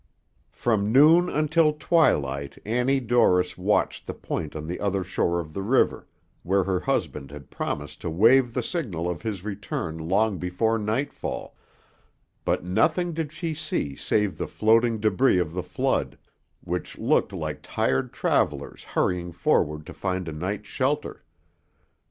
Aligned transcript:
From 0.55 0.91
noon 0.91 1.29
until 1.29 1.73
twilight 1.73 2.57
Annie 2.65 2.99
Dorris 2.99 3.55
watched 3.55 4.07
the 4.07 4.15
point 4.15 4.55
on 4.55 4.65
the 4.65 4.79
other 4.79 5.03
shore 5.03 5.39
of 5.39 5.53
the 5.53 5.61
river, 5.61 6.07
where 6.41 6.63
her 6.63 6.79
husband 6.79 7.29
had 7.29 7.51
promised 7.51 8.01
to 8.01 8.09
wave 8.09 8.55
the 8.55 8.63
signal 8.63 9.07
of 9.07 9.21
his 9.21 9.43
return 9.43 9.99
long 9.99 10.39
before 10.39 10.79
nightfall, 10.79 11.55
but 12.43 12.63
nothing 12.63 13.13
did 13.13 13.31
she 13.31 13.53
see 13.53 13.95
save 13.95 14.39
the 14.39 14.47
floating 14.47 14.99
debris 14.99 15.37
of 15.37 15.53
the 15.53 15.61
flood, 15.61 16.17
which 16.61 16.97
looked 16.97 17.31
like 17.31 17.59
tired 17.61 18.11
travellers 18.11 18.83
hurrying 18.83 19.31
forward 19.31 19.85
to 19.85 19.93
find 19.93 20.27
a 20.27 20.31
night's 20.31 20.67
shelter. 20.67 21.23